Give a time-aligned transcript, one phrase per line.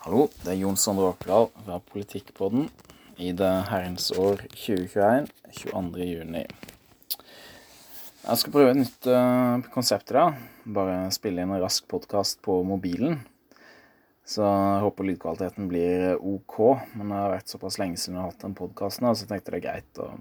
[0.00, 2.70] Hallo, det er Jon Sondre Åkerdal fra Politikkpodden
[3.20, 5.28] i det herrens år 2021,
[5.58, 6.06] 22.
[6.08, 6.40] juni.
[8.22, 10.40] Jeg skal prøve et nytt uh, konsept i dag.
[10.64, 13.20] Bare spille inn en rask podkast på mobilen.
[14.24, 16.56] Så jeg håper lydkvaliteten blir OK.
[16.94, 19.52] Men det har vært såpass lenge siden jeg har hatt den podkasten, så jeg tenkte
[19.52, 20.14] det er greit å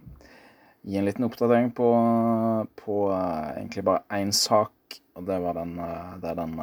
[0.84, 1.94] gi en liten oppdatering på,
[2.84, 5.00] på uh, egentlig bare én sak.
[5.16, 6.60] Og det var den, uh, det er den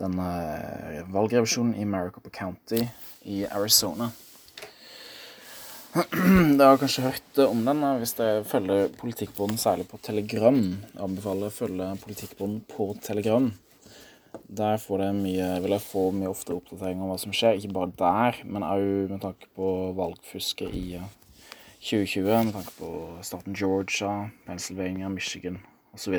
[0.00, 2.82] den uh, valgrevisjonen i Maricopa County
[3.24, 4.10] i Arizona.
[6.58, 10.56] Dere har kanskje hørt om den hvis dere følger Politikkbonden særlig på Telegram.
[10.58, 13.46] Jeg anbefaler å følge Politikkbonden på Telegram.
[14.50, 17.60] Der får dere mye, vil jeg få mye ofte oppdatering om hva som skjer.
[17.60, 20.98] Ikke bare der, men òg med tanke på valgfusket i
[21.78, 22.26] 2020.
[22.48, 22.90] Med tanke på
[23.22, 24.16] staten Georgia,
[24.48, 25.60] Pennsylvania, Michigan
[25.94, 26.18] osv.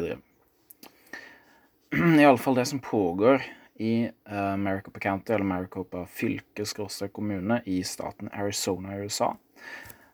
[2.23, 3.43] Iallfall det som pågår
[3.75, 9.33] i uh, Maricopa County, eller Maricopa fylke, skråstrek kommune, i staten Arizona i USA,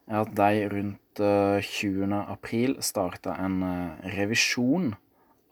[0.09, 2.15] er at de rundt uh, eh, 20.
[2.33, 4.93] april starta en uh, revisjon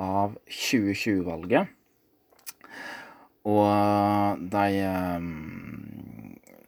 [0.02, 1.76] av 2020-valget.
[3.50, 4.66] Og de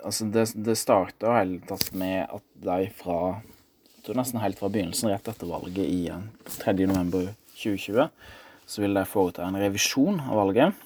[0.02, 3.36] Altså, det, det starta hele tatt med at de fra
[4.02, 6.00] jeg tror nesten helt fra begynnelsen, rett etter valget i
[6.58, 6.74] 3.
[6.90, 8.08] november 2020,
[8.66, 10.80] så vil de foreta en revisjon av valget.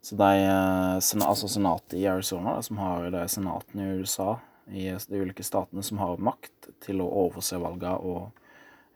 [0.00, 4.38] Så de, eh, altså senatet i Arizona, som har det senatene i USA,
[4.70, 8.30] i de ulike statene, som har makt til å overse valgene og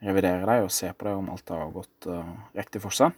[0.05, 2.23] revidere dem og se på dem om alt har gått uh,
[2.55, 3.15] riktig for seg.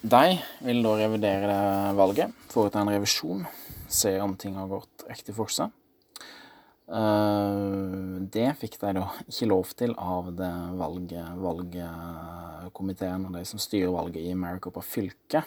[0.00, 1.58] De vil da revidere
[1.98, 3.44] valget, foreta en revisjon,
[3.90, 5.72] se om ting har gått riktig for seg.
[6.90, 13.62] Uh, det fikk de da ikke lov til av det valget, valgkomiteen og de som
[13.62, 15.44] styrer valget i Maricopa fylke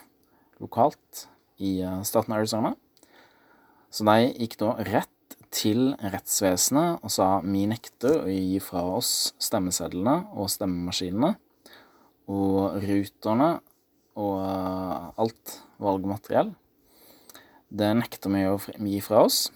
[0.64, 1.28] lokalt
[1.62, 2.74] i eh, staten Arizona.
[3.94, 5.10] Så de gikk da rett
[5.54, 11.36] til rettsvesenet og sa vi nekter å gi fra oss stemmesedlene og stemmemaskinene
[12.34, 13.52] og ruterne
[14.18, 16.54] og eh, alt valgmateriell.
[17.74, 19.48] Det nekter vi å gi fra oss.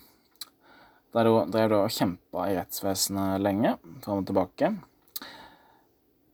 [1.13, 4.73] De drev da og kjempa i rettsvesenet lenge, fram og tilbake.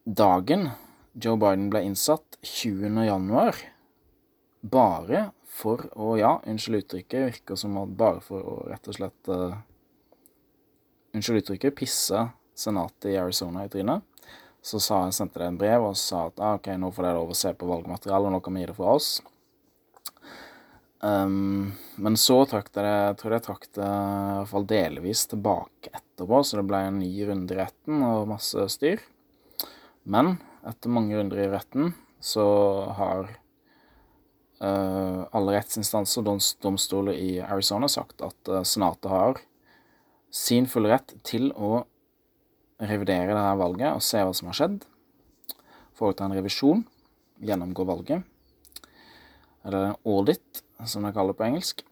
[0.03, 0.71] Dagen
[1.13, 2.97] Joe Biden ble innsatt, 20.
[3.07, 3.59] januar,
[4.63, 9.29] bare for å Ja, unnskyld uttrykket, virker som at bare for å rett og slett
[9.29, 9.59] uh,
[11.13, 12.23] Unnskyld uttrykket, pisse
[12.57, 14.01] senatet i Arizona i trynet.
[14.63, 17.33] Så sa, sendte de en brev og sa at ah, OK, nå får dere lov
[17.33, 19.09] å se på valgmaterialet, og nå kan vi gi det fra oss.
[21.03, 25.91] Um, men så trakk det Jeg tror jeg trakk det i hvert fall delvis tilbake
[25.91, 29.03] etterpå, så det ble en ny runde i retten og masse styr.
[30.07, 31.91] Men etter mange runder i retten
[32.23, 32.47] så
[32.95, 33.27] har
[34.63, 39.41] alle rettsinstanser og domstoler i Arizona sagt at uh, Senatet har
[40.33, 41.83] sin fulle rett til å
[42.83, 44.77] revidere dette valget og se hva som har skjedd.
[45.93, 46.83] Foreta en revisjon,
[47.43, 48.23] gjennomgå valget.
[49.63, 51.83] Eller audit, som de kaller det på engelsk.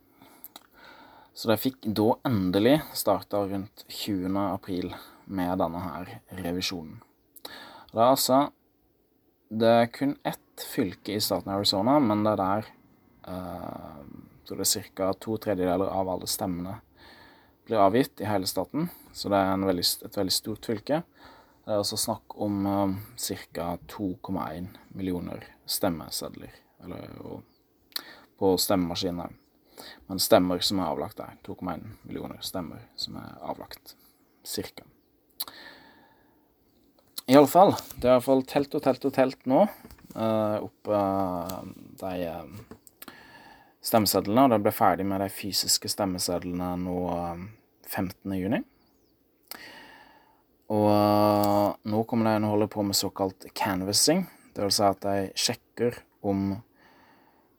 [1.33, 4.35] Så de fikk da endelig starta rundt 20.
[4.49, 4.91] april
[5.31, 6.11] med denne her
[6.41, 6.99] revisjonen.
[7.91, 8.41] Det er altså
[9.51, 12.69] Det er kun ett fylke i staten Arizona, men det er der
[13.27, 14.01] uh,
[14.43, 15.13] så det er ca.
[15.13, 16.73] to tredjedeler av alle stemmene
[17.63, 18.89] blir avgitt i hele staten.
[19.13, 20.97] Så det er veldig, et veldig stort fylke.
[21.61, 23.67] Det er altså snakk om uh, ca.
[23.93, 24.67] 2,1
[24.97, 28.01] millioner stemmesedler eller, og,
[28.41, 29.31] på stemmemaskiner.
[30.09, 31.37] Men stemmer som er avlagt der.
[31.47, 33.95] 2,1 millioner stemmer som er avlagt.
[34.43, 34.83] Cirka.
[37.31, 37.77] Iallfall.
[37.95, 39.63] Det er iallfall telt og telt og telt nå
[40.15, 41.61] opp uh,
[42.01, 43.13] de uh,
[43.83, 44.45] stemmesedlene.
[44.45, 46.97] Og det ble ferdig med de fysiske stemmesedlene nå
[47.89, 48.35] 15.
[48.37, 48.61] juni.
[50.71, 54.23] Og nå kommer de å holde på med såkalt canvassing.
[54.55, 56.53] Det vil si at de sjekker om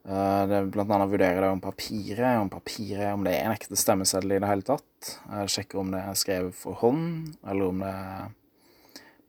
[0.03, 4.33] det blant annet vurderer det om papiret, om papiret, om det er en ekte stemmeseddel
[4.35, 5.13] i det hele tatt.
[5.47, 8.33] Sjekker om det er skrevet for hånd, eller om det er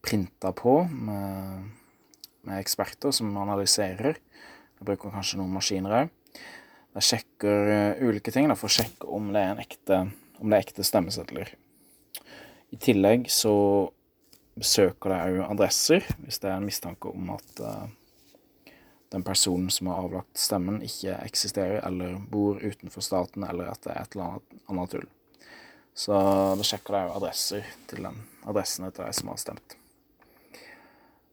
[0.04, 1.70] printa på med
[2.48, 4.18] med eksperter som analyserer.
[4.18, 6.12] Jeg bruker kanskje noen maskiner òg.
[6.94, 10.00] De sjekker uh, ulike ting da, for å sjekke om det er, ekte,
[10.38, 11.50] om det er ekte stemmesedler.
[12.74, 13.54] I tillegg så
[14.54, 17.86] besøker de òg adresser hvis det er en mistanke om at uh,
[19.14, 23.94] den personen som har avlagt stemmen, ikke eksisterer eller bor utenfor staten, eller at det
[23.94, 25.08] er et eller annet, annet tull.
[25.94, 26.18] Så
[26.58, 28.18] da sjekker de òg adresser til den
[28.50, 29.76] adressen til de som har stemt.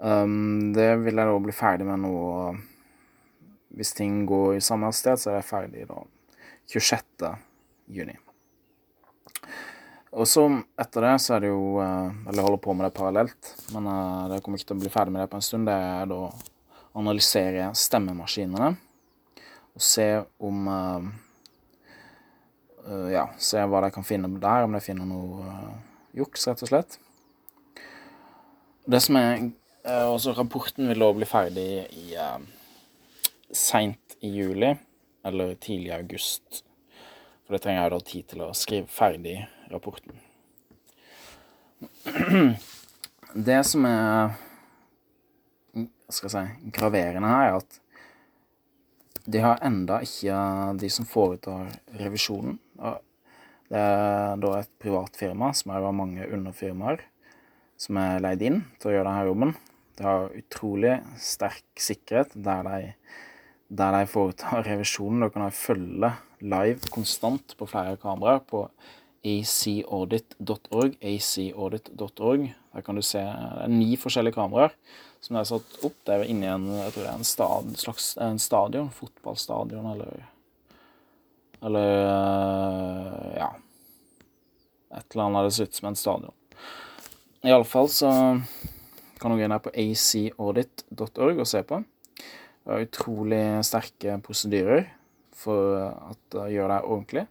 [0.01, 2.15] Um, det vil jeg da bli ferdig med nå
[3.77, 6.01] hvis ting går i samme sted, så er jeg ferdig da
[6.71, 7.29] 26.
[7.93, 8.15] juni.
[10.11, 10.43] Og så
[10.81, 13.87] etter det så er det jo Eller jeg holder på med det parallelt, men
[14.33, 15.69] jeg kommer ikke til å bli ferdig med det på en stund.
[15.69, 18.73] Det er da å analysere stemmemaskinene
[19.71, 20.09] og se
[20.43, 20.67] om
[23.13, 25.55] Ja, se hva de kan finne der, om de finner noe
[26.17, 26.97] juks, rett og slett.
[28.89, 29.45] Det som er
[29.81, 32.13] Også rapporten vil da bli ferdig i
[33.51, 34.75] seint i juli
[35.25, 36.61] eller tidlig i august.
[37.45, 39.39] For det trenger jeg da tid til å skrive ferdig
[39.71, 40.13] rapporten.
[43.31, 44.33] Det som er
[46.11, 47.77] skal jeg si, graverende her, er at
[49.31, 50.35] de har enda ikke
[50.81, 51.69] De som foretar
[51.99, 52.57] revisjonen
[53.71, 57.05] Det er da et privat firma, som er av mange underfirmaer,
[57.79, 59.53] som er leid inn til å gjøre denne jobben.
[59.97, 62.79] De har utrolig sterk sikkerhet der de
[63.71, 65.23] der de foretar revisjonen.
[65.23, 68.65] Da kan de følge live konstant på flere kameraer på
[69.23, 70.97] acaudit.org.
[71.01, 72.53] acaudit.org.
[72.73, 74.75] Der kan du se det er ni forskjellige kameraer
[75.21, 75.95] som er satt opp.
[76.05, 78.89] Det er inni en jeg tror det er en, stad, slags en stadion.
[78.89, 80.27] Fotballstadion eller
[81.61, 81.89] Eller
[83.37, 83.51] ja
[84.97, 86.33] Et eller annet det ser ut som en stadion.
[87.45, 88.09] Iallfall så
[89.21, 91.81] kan du gå inn her på acaudit.org og se på.
[92.61, 94.89] Det er utrolig sterke prosedyrer
[95.41, 95.77] for
[96.37, 97.25] å gjøre det ordentlig.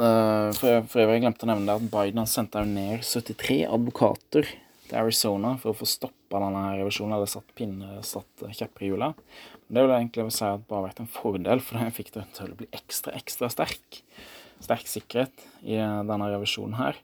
[0.00, 3.64] Uh, for, for øvrig jeg glemte å nevne det at Biden har sendt ned 73
[3.68, 4.46] advokater
[4.90, 9.10] til Arizona for å få stoppa denne revisjonen, eller satt, pinne, satt kjepper i hjula.
[9.68, 12.52] Det vil jeg egentlig si at bare vært en fordel, for jeg fikk det til
[12.52, 14.00] å bli ekstra, ekstra sterk.
[14.60, 16.98] Sterk sikkerhet i denne revisjonen her.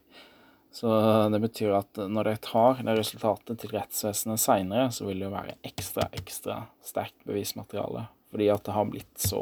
[0.77, 5.25] Så det betyr at når de tar det resultatet til rettsvesenet seinere, så vil det
[5.25, 8.03] jo være ekstra, ekstra sterkt bevismateriale.
[8.29, 9.39] Fordi at det har blitt så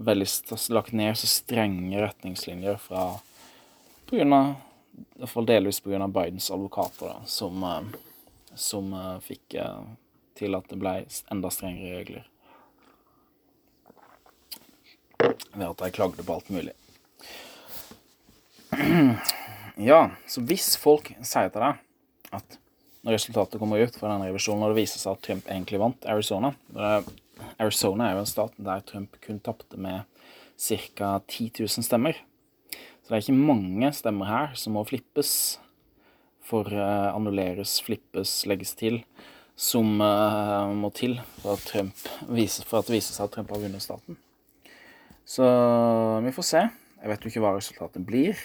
[0.00, 0.28] veldig
[0.72, 3.02] lagt ned så strenge retningslinjer fra
[4.08, 6.08] på grunn av I hvert fall delvis pga.
[6.08, 7.60] Bidens advokater, da, som,
[8.54, 9.58] som fikk
[10.40, 10.94] til at det ble
[11.36, 12.24] enda strengere regler.
[15.52, 16.72] Ved at de klagde på alt mulig.
[19.80, 21.80] Ja, så hvis folk sier til deg
[22.36, 22.58] at
[23.00, 26.04] når resultatet kommer ut fra denne revisjonen, og det viser seg at Trump egentlig vant
[26.04, 26.50] Arizona
[27.56, 30.04] Arizona er jo en stat der Trump kun tapte med
[30.60, 31.20] ca.
[31.24, 32.18] 10 000 stemmer.
[32.70, 35.32] Så det er ikke mange stemmer her som må flippes
[36.44, 39.00] for uh, annulleres, flippes, legges til,
[39.56, 43.52] som uh, må til for at, Trump viser, for at det viser seg at Trump
[43.54, 44.18] har vunnet staten.
[45.24, 45.46] Så
[46.24, 46.64] vi får se.
[47.00, 48.40] Jeg vet jo ikke hva resultatet blir.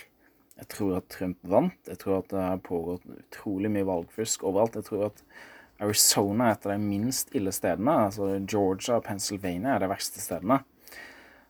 [0.55, 1.81] Jeg tror at Trump vant.
[1.89, 4.77] Jeg tror at det har pågått utrolig mye valgfusk overalt.
[4.79, 5.23] Jeg tror at
[5.83, 7.97] Arizona er et av de minst ille stedene.
[8.07, 10.61] Altså Georgia og Pennsylvania er de verste stedene.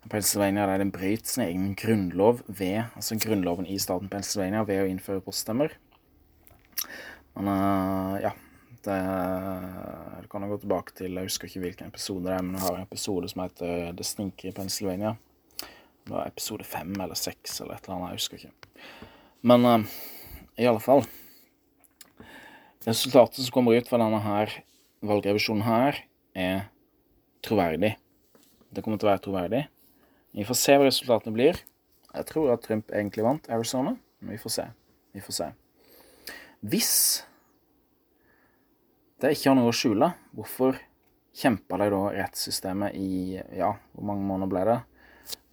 [0.09, 4.89] Pennsylvania der den brøt sin egen grunnlov ved, altså grunnloven i staten Pennsylvania ved å
[4.89, 5.73] innføre poststemmer.
[7.35, 8.35] Men uh, ja
[8.85, 8.97] det,
[10.21, 11.17] det kan jeg gå tilbake til.
[11.17, 14.05] Jeg husker ikke hvilken episode det er, men jeg har en episode som heter Det
[14.05, 15.15] stinker i Pennsylvania.
[16.05, 18.73] Det var episode fem eller seks eller et eller annet, jeg husker ikke.
[19.45, 19.95] Men uh,
[20.61, 21.05] i alle fall
[22.85, 24.51] Resultatet som kommer ut fra denne her
[25.05, 25.97] valgrevisjonen her,
[26.37, 26.67] er
[27.45, 27.95] troverdig.
[28.69, 29.61] Det kommer til å være troverdig.
[30.38, 31.57] Vi får se hva resultatene blir.
[32.13, 34.65] Jeg tror at Trump egentlig vant Arizona, men vi får se.
[35.17, 35.47] Vi får se.
[36.65, 36.93] Hvis
[39.24, 40.77] det ikke har noe å skjule, hvorfor
[41.35, 44.79] kjempa de da rettssystemet i Ja, hvor mange måneder ble det?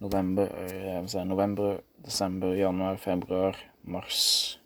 [0.03, 4.59] November, eh, si, november, desember, januar, februar, mars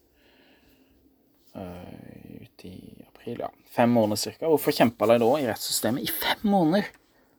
[1.55, 3.49] uh, Ut i april, ja.
[3.65, 4.49] Fem måneder cirka.
[4.49, 6.89] Hvorfor kjempa de da i rettssystemet i fem måneder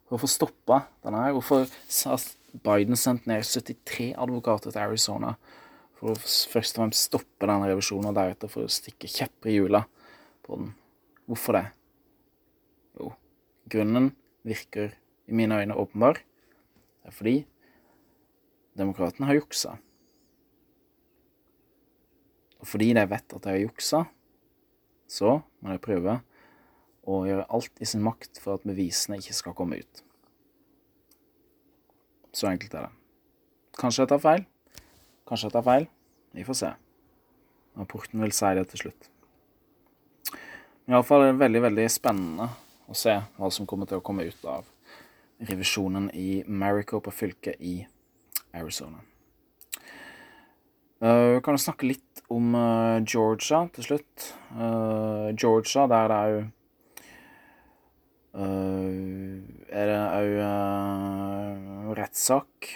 [0.08, 1.34] for å få stoppa denne her?
[1.36, 2.26] Hvorfor har
[2.64, 5.34] Biden sendt ned 73 advokater til Arizona
[5.98, 9.58] for å først og fremst stoppe denne revisjonen, og deretter for å stikke kjepper i
[9.58, 9.84] hjula
[10.46, 10.72] på den?
[11.28, 11.66] Hvorfor det?
[12.98, 13.12] Jo,
[13.68, 14.12] grunnen
[14.48, 14.94] virker
[15.28, 16.22] i mine øyne åpenbar.
[17.02, 17.36] Det er fordi
[18.78, 19.76] demokratene har juksa.
[22.58, 24.04] Og fordi de vet at de har juksa,
[25.08, 26.18] så må de prøve
[27.08, 30.02] å gjøre alt i sin makt for at bevisene ikke skal komme ut.
[32.34, 32.94] Så enkelt er det.
[33.78, 34.44] Kanskje jeg tar feil.
[35.28, 35.86] Kanskje jeg tar feil.
[36.36, 36.72] Vi får se.
[37.78, 39.08] Rapporten vil si det til slutt.
[40.88, 42.48] Iallfall er det veldig, veldig spennende
[42.88, 44.68] å se hva som kommer til å komme ut av
[45.48, 47.80] revisjonen i Maricopa fylke i
[48.56, 49.00] Arizona.
[50.98, 54.32] Uh, kan snakke litt om uh, Georgia til slutt.
[54.52, 56.46] Uh, Georgia, der det er jo
[58.38, 62.68] er det òg rettssak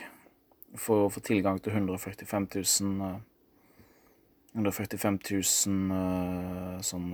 [0.81, 3.21] for å få tilgang til 145 000 uh,
[4.57, 7.13] 145 000 uh, sånn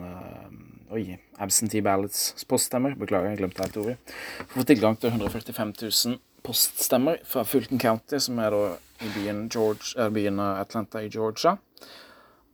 [0.89, 2.95] Oi, absentee ballots, poststemmer.
[2.97, 3.97] Beklager, jeg glemte helt ordet.
[4.39, 6.17] For å få tilgang til 145 000
[6.47, 8.63] poststemmer fra Fulton County, som er da
[9.05, 11.57] i byen, George, er byen Atlanta i Georgia.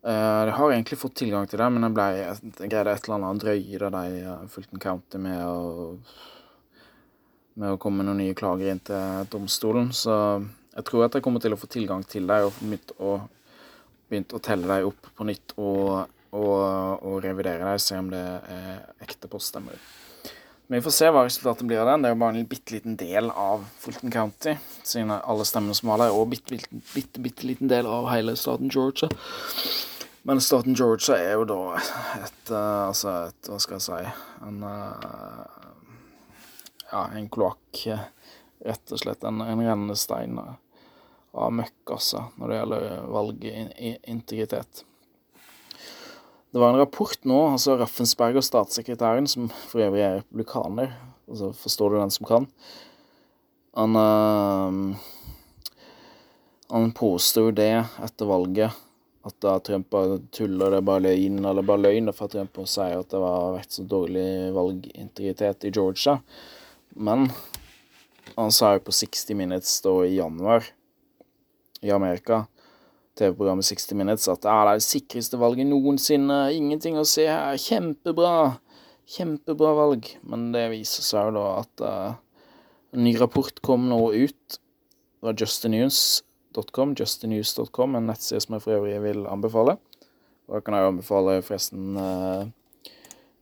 [0.05, 2.09] Uh, jeg har egentlig fått tilgang til det, men jeg, ble,
[2.61, 5.95] jeg greide et eller annet drøye da de Fulton County med å,
[7.61, 9.95] med å komme med noen nye klager inn til domstolen.
[9.97, 10.13] Så
[10.75, 13.17] jeg tror at jeg kommer til å få tilgang til det og begynt å
[14.09, 16.57] begynt å telle dem opp på nytt og, og,
[17.05, 19.79] og revidere dem, se om det er ekte poststemmer.
[20.67, 22.03] Men vi får se hva resultatet blir av den.
[22.03, 25.91] Det er jo bare en bitte liten del av Fulton County, siden alle stemmene som
[25.93, 29.11] var der, og bitte, bitte, bitte, bitte liten del av hele staten Georgia.
[30.25, 34.63] Men staten Georgia er jo da et uh, Altså et Hva skal jeg si En
[34.65, 35.43] uh,
[36.89, 37.83] Ja, en kloakk.
[38.65, 40.41] Rett og slett en, en rennestein.
[41.35, 44.85] Av møkk, altså, når det gjelder valgintegritet.
[46.55, 50.93] Det var en rapport nå, altså Raffensberg og statssekretæren, som for øvrig er republikaner,
[51.27, 52.47] altså forstår du den som kan,
[53.75, 54.95] han øh,
[56.71, 57.73] Han påstår det
[58.07, 58.71] etter valget
[59.27, 63.03] at da Trump bare tuller, det er bare løgn, eller bare løgn for Trump sier
[63.03, 66.21] at det har vært så dårlig valgintegritet i Georgia.
[66.95, 67.31] Men
[68.37, 70.71] han sa jo på 60 Minutes da i januar
[71.83, 72.45] i Amerika,
[73.19, 77.59] TV-programmet 60 Minutes, at ah, det er det sikreste valget noensinne, ingenting å se her,
[77.61, 78.59] kjempebra,
[79.17, 80.09] kjempebra valg.
[80.27, 82.17] Men det viser seg jo da at uh,
[82.95, 84.59] en ny rapport kom nå ut
[85.23, 89.79] fra justinews.com, justinews.com, en nettside som jeg for øvrig vil anbefale.
[90.51, 92.49] Jeg kan jeg anbefale forresten uh,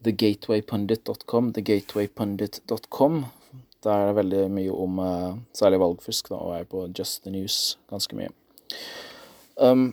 [0.05, 3.25] thegatewaypundit.com, thegatewaypundit.com,
[3.83, 7.25] der er det veldig mye om uh, særlig valgfusk, da, og jeg er på Just
[7.91, 8.37] ganske mye.
[9.56, 9.92] Um,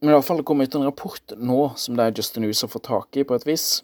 [0.00, 2.86] men iallfall det kommer ut en rapport nå som det er Justin the har fått
[2.86, 3.82] tak i, på et vis,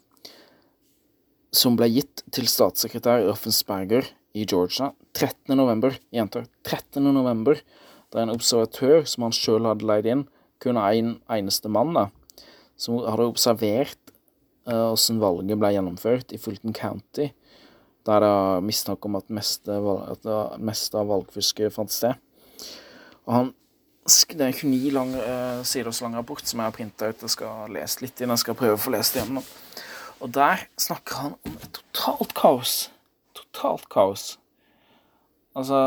[1.54, 5.54] som ble gitt til statssekretær Raffensperger i Georgia 13.
[5.56, 5.98] november.
[6.10, 7.02] Jenter, 13.
[7.02, 7.58] november.
[8.10, 10.26] Det er en observatør som han sjøl hadde leid inn,
[10.62, 12.08] kun en eneste mann, da,
[12.76, 14.00] som hadde observert
[14.64, 17.32] åssen uh, valget ble gjennomført i Fulton County
[18.04, 19.76] der det er mistanke om at meste,
[20.60, 22.18] meste av valgfusket fant sted.
[23.24, 23.52] Og han
[24.04, 27.32] Det er en 29 lang, uh, siders lang rapport som jeg har printa ut Jeg
[27.32, 28.26] skal lese litt i.
[28.28, 29.46] Jeg skal prøve å få lest igjennom.
[30.20, 32.74] Og der snakker han om et totalt kaos.
[33.36, 34.26] Totalt kaos.
[35.56, 35.80] Altså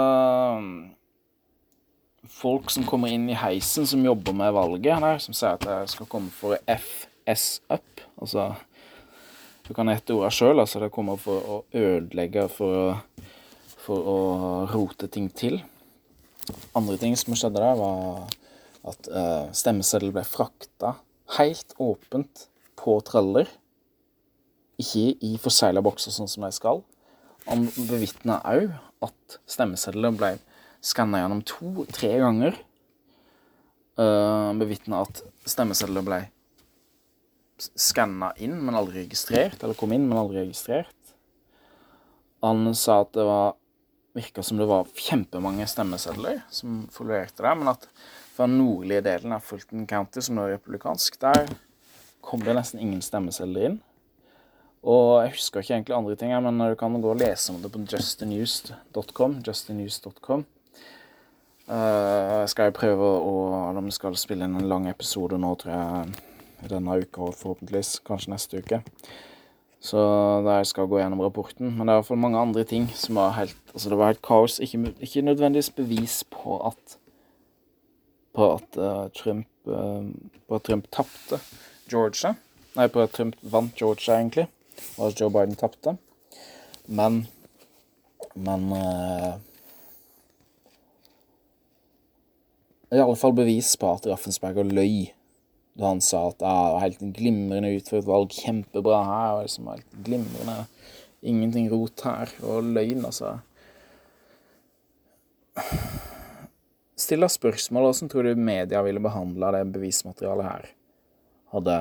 [2.27, 5.93] Folk som kommer inn i heisen, som jobber med valget der, som sier at jeg
[5.93, 8.49] skal komme for FS up, altså
[9.67, 10.59] du kan hete orda sjøl.
[10.59, 13.31] Altså det kommer for å ødelegge, for å,
[13.83, 14.19] for å
[14.71, 15.59] rote ting til.
[16.77, 18.27] Andre ting som skjedde der, var
[18.87, 20.95] at uh, stemmeseddel ble frakta
[21.37, 22.47] helt åpent
[22.79, 23.49] på traller.
[24.79, 26.83] Ikke i forsegla bokser sånn som de skal.
[27.47, 28.71] Han bevitna òg
[29.05, 30.31] at stemmesedler ble
[30.83, 32.57] skanna gjennom to-tre ganger.
[33.97, 36.21] Uh, bevitna at stemmesedler ble
[37.57, 39.63] skanna inn, men aldri registrert.
[39.63, 40.93] Eller kom inn, men aldri registrert.
[42.45, 43.55] Han sa at det var
[44.17, 47.87] virka som det var kjempemange stemmesedler som folierte der, men at
[48.35, 51.47] fra den nordlige delen av Fulton County, som nå er republikansk, der
[52.25, 53.77] kom det nesten ingen stemmesedler inn.
[54.87, 57.71] Og jeg husker ikke egentlig andre ting, men du kan gå og lese om det
[57.73, 59.39] på justinnews.com.
[59.47, 60.45] justinnews.com.
[61.67, 63.31] Uh, skal jeg prøve å
[63.75, 68.61] De skal spille inn en lang episode nå, tror jeg denne uka forhåpentligvis kanskje neste
[68.61, 68.79] uke.
[69.87, 69.99] Så
[70.43, 71.69] der jeg skal gå gjennom rapporten.
[71.71, 74.59] Men det er iallfall mange andre ting som var helt Altså, det var helt kaos.
[74.59, 76.97] Ikke, ikke nødvendigvis bevis på at
[78.35, 80.03] På at uh, Trump uh,
[80.47, 81.39] På at Trump tapte
[81.89, 82.35] Georgia.
[82.75, 84.47] Nei, på at Trump vant Georgia, egentlig.
[84.97, 85.97] Og at Joe Biden tapte.
[86.87, 87.27] Men
[88.35, 89.37] Men uh,
[92.91, 95.07] I alle fall bevis på at Raffensberger løy
[95.77, 99.67] da han sa at ah, det var helt glimrende utført valg, kjempebra her, og liksom
[99.69, 100.55] helt glimrende,
[101.21, 103.35] ingenting rot her, og løgn, altså.
[106.97, 110.71] Stiller spørsmål hvordan tror du media ville behandla det bevismaterialet her?
[111.53, 111.77] Hadde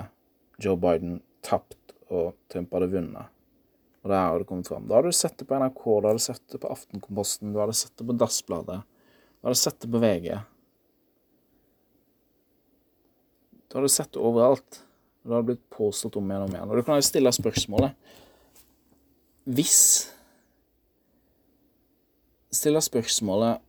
[0.63, 3.33] Joe Biden tapt og Trump hadde vunnet?
[4.05, 4.85] Og det hadde kommet fram.
[4.87, 7.75] Da hadde du sett det på NRK, du hadde sett det på Aftenkomposten, du hadde
[7.75, 8.77] sett det på Dassbladet,
[9.41, 10.29] du hadde sett det på VG.
[13.77, 14.79] Du hadde sett det overalt.
[15.21, 16.71] Og det hadde blitt påstått om igjen og om igjen.
[16.71, 18.15] Og du kan jo stille spørsmålet
[19.45, 19.81] Hvis
[22.57, 23.61] stille spørsmålet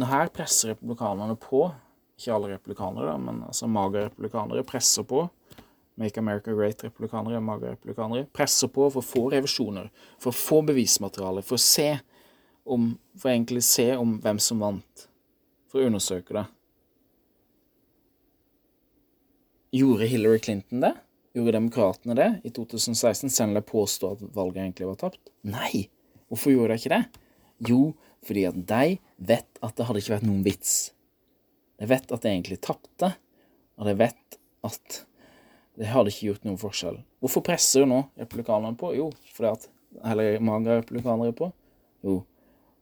[0.00, 1.66] Når her presser republikanerne på,
[2.16, 5.26] ikke alle republikanere, men altså maga-republikanere presser på
[6.00, 11.58] Make America Great-republikanere, maga-republikanere, presser på for å få revisjoner, for å få bevismateriale, for
[11.58, 11.90] å se
[12.64, 15.06] om For egentlig se om hvem som vant,
[15.68, 16.46] for å undersøke det.
[19.70, 20.94] Gjorde Hillary Clinton det?
[21.34, 25.30] Gjorde demokratene det i 2016, selv om de påstår at valget egentlig var tapt?
[25.46, 25.86] Nei!
[26.30, 27.04] Hvorfor gjorde de ikke det?
[27.68, 27.78] Jo,
[28.26, 28.96] fordi at de
[29.30, 30.74] vet at det hadde ikke vært noen vits.
[31.78, 33.12] De vet at de egentlig tapte,
[33.78, 35.00] og de vet at
[35.80, 36.98] det hadde ikke gjort noen forskjell.
[37.22, 38.92] Hvorfor presser nå republikanerne på?
[38.98, 39.68] Jo, fordi at
[40.06, 41.48] Eller mange republikanere på?
[42.06, 42.20] Jo,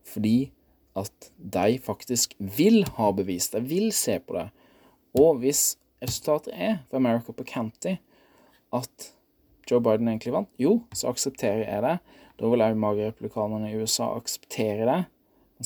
[0.05, 0.51] fordi
[0.93, 3.49] at de faktisk vil ha bevis.
[3.49, 4.51] De vil se på det.
[5.17, 7.97] Og hvis resultatet er for America på County
[8.75, 9.11] at
[9.69, 11.99] Joe Biden egentlig vant, jo, så aksepterer jeg det.
[12.39, 15.01] Da vil òg magerepublikanerne i USA akseptere det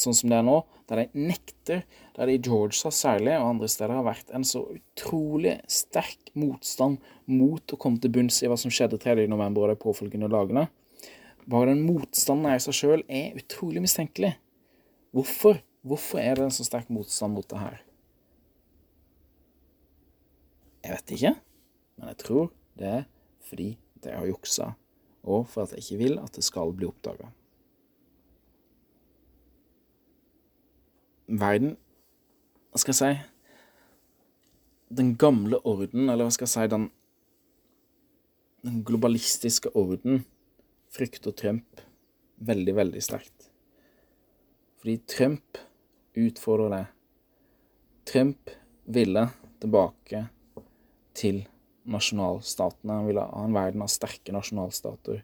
[0.00, 0.58] sånn som det er nå,
[0.88, 1.82] der de nekter,
[2.16, 7.02] der det i Georgia særlig og andre steder har vært en så utrolig sterk motstand
[7.28, 9.26] mot å komme til bunns i hva som skjedde 3.
[9.30, 10.66] november og de påfølgende dagene.
[11.44, 14.34] Bare den motstanden i seg sjøl er utrolig mistenkelig.
[15.12, 15.60] Hvorfor?
[15.82, 17.80] Hvorfor er det en så sterk motstand mot det her?
[20.82, 21.34] Jeg vet ikke,
[21.98, 23.04] men jeg tror det er
[23.46, 24.72] fordi jeg har juksa,
[25.22, 27.30] og for at jeg ikke vil at det skal bli oppdaga.
[31.32, 31.76] verden
[32.72, 36.90] Hva skal jeg si Den gamle orden, eller hva skal jeg si Den,
[38.66, 40.24] den globalistiske orden
[40.92, 41.80] frykter Trump
[42.42, 43.46] veldig, veldig sterkt.
[44.76, 45.58] Fordi Trump
[46.18, 46.82] utfordrer det.
[48.10, 48.50] Trump
[48.84, 49.22] ville
[49.62, 50.26] tilbake
[51.18, 51.44] til
[51.88, 52.98] nasjonalstatene.
[53.00, 55.22] Han ville ha en verden av sterke nasjonalstater,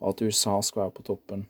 [0.00, 1.48] og at USA skulle være på toppen.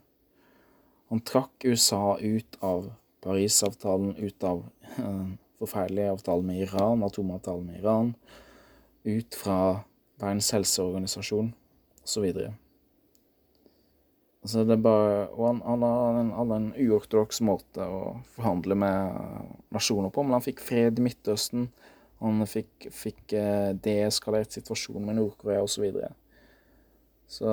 [1.10, 4.62] Han trakk USA ut av Parisavtalen ut av
[4.96, 8.14] en forferdelige avtale med Iran, atomavtalen med Iran,
[9.04, 9.58] ut fra
[10.21, 11.52] Verdens helseorganisasjon
[12.04, 12.26] osv.
[14.40, 18.76] Altså det er bare, og han, han hadde en, hadde en uortodoks måte å forhandle
[18.80, 19.21] med
[19.75, 21.69] nasjoner på, men han fikk fred i Midtøsten.
[22.21, 25.75] Han fikk, fikk eh, deeskalert situasjonen med Nord-Korea osv.
[25.75, 26.13] Så, videre.
[27.26, 27.52] så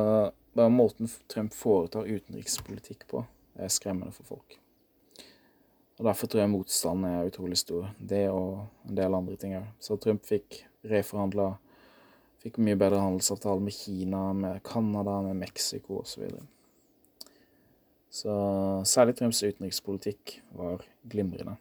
[0.57, 3.23] bare måten Trump foretar utenrikspolitikk på,
[3.55, 4.57] er skremmende for folk.
[5.97, 7.87] Og Derfor tror jeg motstanden er utrolig stor.
[7.97, 9.71] Det og en del andre ting òg.
[9.81, 11.55] Så Trump fikk reforhandla
[12.37, 16.11] Fikk mye bedre handelsavtale med Kina, med Canada, med Mexico osv.
[16.13, 16.43] Så, videre.
[18.09, 18.35] så
[18.85, 21.57] særlig Trumps utenrikspolitikk var glimrende.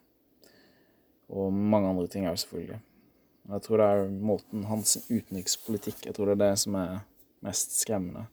[1.33, 2.79] Og mange andre ting òg, selvfølgelig.
[3.47, 7.05] Jeg tror det er måten hans utenrikspolitikk Jeg tror det er det som er
[7.47, 8.27] mest skremmende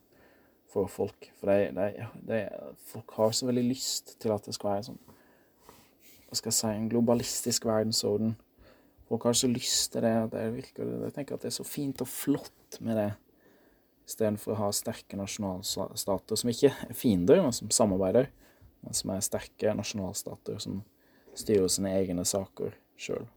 [0.74, 1.28] for folk.
[1.38, 2.40] For det, det, det,
[2.90, 5.04] folk har så veldig lyst til at det skal være sånn
[6.34, 8.32] hva skal jeg si, en globalistisk verdensorden.
[9.06, 10.14] Folk har så lyst til det.
[10.32, 13.12] det virker, jeg tenker at det er så fint og flott med det,
[14.10, 18.32] istedenfor å ha sterke nasjonalstater som ikke er fiender, men som samarbeider,
[18.82, 20.82] men som er sterke nasjonalstater som
[21.38, 23.30] styrer sine egne saker sjøl.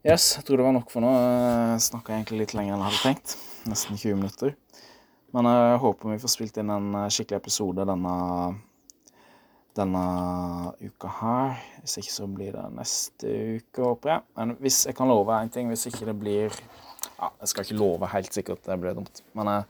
[0.00, 1.08] Yes, jeg tror det var nok for nå.
[1.12, 3.32] Jeg snakka egentlig litt lenger enn jeg hadde tenkt.
[3.68, 4.54] Nesten 20 minutter.
[5.36, 8.14] Men jeg håper vi får spilt inn en skikkelig episode denne
[9.76, 10.04] denne
[10.80, 11.60] uka her.
[11.82, 14.24] Hvis ikke så blir det neste uke, håper jeg.
[14.40, 16.56] Men hvis jeg kan love en ting, hvis ikke det blir
[17.20, 19.20] Ja, jeg skal ikke love helt sikkert, det blir dumt.
[19.36, 19.64] Men jeg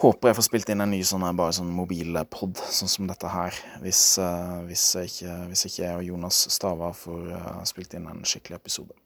[0.00, 3.56] håper jeg får spilt inn en ny sånn bare sånn mobilpod, sånn som dette her.
[3.84, 8.24] Hvis, uh, hvis, ikke, hvis ikke jeg og Jonas Stava får uh, spilt inn en
[8.24, 8.96] skikkelig episode.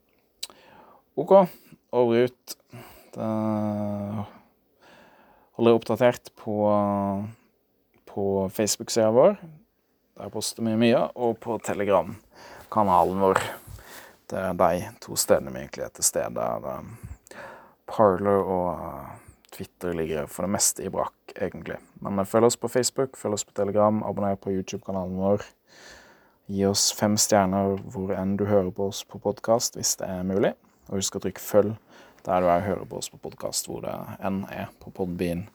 [1.19, 1.33] OK,
[1.95, 2.55] over og ut.
[3.15, 3.27] Det
[5.55, 6.55] holder jeg oppdatert på,
[8.11, 9.37] på Facebook-sida vår.
[10.15, 11.05] Der poster vi mye.
[11.15, 13.43] Og på Telegram-kanalen vår.
[14.31, 16.49] Det er de to stedene vi egentlig er til stede.
[17.87, 19.24] Parler og
[19.55, 21.79] Twitter ligger for det meste i brakk, egentlig.
[22.03, 25.45] Men uh, følg oss på Facebook, følg oss på Telegram, abonner på YouTube-kanalen vår.
[26.51, 30.27] Gi oss fem stjerner hvor enn du hører på oss på podkast, hvis det er
[30.27, 30.53] mulig.
[30.89, 31.73] Og husk å trykke følg
[32.25, 33.93] der du er hører på oss på podkast, hvor det
[34.25, 35.45] enn er på Podbean.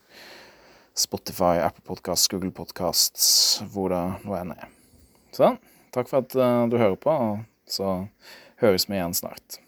[0.98, 4.68] Spotify, Apple Podcast, Google Podcasts, hvor det nå enn er.
[5.34, 5.54] Så
[5.94, 7.96] takk for at uh, du hører på, og så
[8.62, 9.60] høres vi igjen snart.